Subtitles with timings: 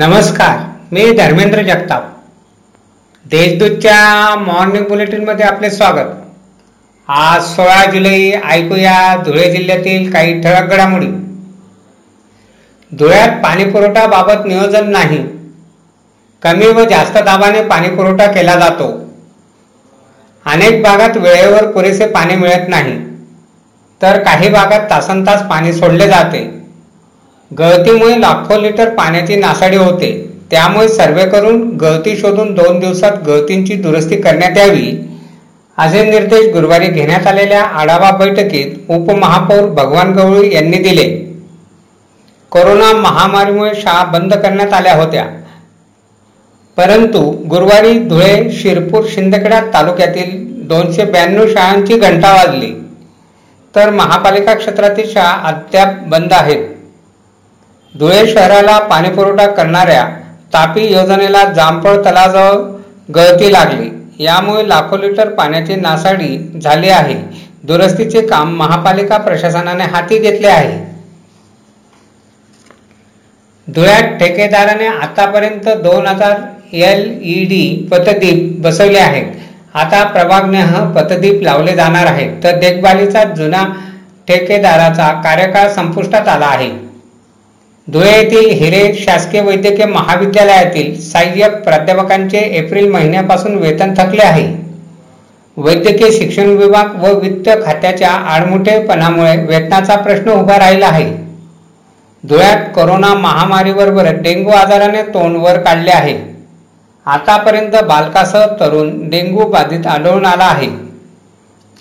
[0.00, 0.58] नमस्कार
[0.92, 2.02] मी धर्मेंद्र जगताप.
[3.26, 6.06] देशदूतच्या मॉर्निंग बुलेटिनमध्ये आपले स्वागत.
[7.08, 11.06] आज सोळा जुलै ऐकूया धुळे जिल्ह्यातील काही ठळक घडामोडी.
[12.98, 15.18] धुळ्यात पाणीपुरवठाबाबत बाबत नियोजन नाही.
[16.42, 19.14] कमी व जास्त दाबाने पाणीपुरवठा केला जातो.
[20.44, 23.06] अनेक भागात वेळेवर पुरेसे पाणी मिळत नाही.
[24.02, 26.59] तर काही भागात तासन तास पाणी सोडले जाते.
[27.58, 30.32] गळतीमुळे लाखो लिटर पाण्याची नासाडी होते.
[30.50, 34.92] त्यामुळे सर्वे करून गळती शोधून दोन दिवसात गळतींची दुरुस्ती करण्यात यावी.
[35.78, 41.30] असे निर्देश गुरुवारी घेण्यात आलेल्या आढावा बैठकीत उपमहापौर भगवान गवळी यांनी दिले.
[42.50, 45.26] कोरोना महामारीमुळे शाळा बंद करण्यात आल्या होत्या.
[46.76, 52.72] परंतु गुरुवारी धुळे शिरपूर शिंदखेडा तालुक्यातील दोनशे ब्याण्णव शाळांची घंटा वाजली.
[53.76, 56.69] तर महापालिका क्षेत्रातील शाळा अद्याप बंद आहेत.
[57.94, 60.04] धुळे शहराला पाणीपुरवठा करणाऱ्या
[60.54, 62.56] तापी योजनेला जामफळ तलाजवळ
[63.14, 63.90] गळती लागली.
[64.18, 67.14] यामुळे लाखो लिटर पाण्याची नासाडी झाली आहे.
[67.64, 70.78] दुरुस्तीचे काम महापालिका प्रशासनाने हाती घेतले आहे.
[73.68, 76.36] धुळ्यात ठेकेदाराने आतापर्यंत दोन हजार
[76.76, 79.26] एल ई डी पतदीप बसवले आहेत.
[79.74, 82.42] आता प्रभागनेह पतदीप लावले जाणार आहेत.
[82.44, 83.64] तर देखभालीचा जुना
[84.28, 86.70] ठेकेदाराचा कार्यकाळ संपुष्टात आला आहे.
[87.92, 94.46] धुळे येथील हिरे शासकीय वैद्यकीय महाविद्यालयातील सहाय्यक प्राध्यापकांचे एप्रिल महिन्यापासून वेतन थकले आहे.
[95.56, 101.14] वैद्यकीय शिक्षण विभाग व वित्त खात्याच्या आडमुठेपणामुळे वेतनाचा प्रश्न उभा राहिला आहे.
[102.28, 106.18] धुळ्यात कोरोना महामारीबरोबर डेंग्यू आजाराने तोंड वर काढले आहे.
[107.06, 110.68] आतापर्यंत बालकासह तरुण डेंग्यू बाधित आढळून आला आहे.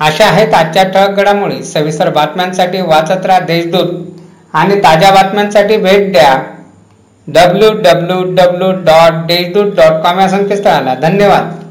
[0.00, 1.62] अशा आहेत आजच्या ठळक घडामोडी.
[1.64, 4.13] सविस्तर बातम्यांसाठी वाचत राहा देशदूत.
[4.54, 6.34] आणि ताज्या बातम्यांसाठी भेट द्या
[7.28, 10.94] W W W dot Deshdoot dot com या संकेतस्थळाला.
[10.94, 11.63] धन्यवाद.